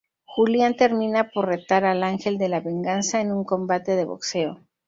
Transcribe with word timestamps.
Julian 0.25 0.75
termina 0.75 1.29
por 1.29 1.45
retar 1.45 1.85
al 1.85 2.01
Ángel 2.01 2.39
de 2.39 2.49
la 2.49 2.59
Venganza 2.59 3.21
en 3.21 3.31
un 3.31 3.43
combate 3.43 3.95
de 3.95 4.05
boxeo. 4.05 4.59